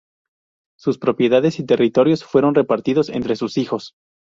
[0.79, 3.93] Sus propiedades y territorios fueron repartidos entre sus hijos.